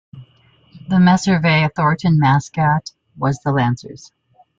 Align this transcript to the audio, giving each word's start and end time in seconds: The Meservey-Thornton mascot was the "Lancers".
The 0.89 0.95
Meservey-Thornton 0.95 2.17
mascot 2.17 2.89
was 3.17 3.39
the 3.45 3.51
"Lancers". 3.51 4.11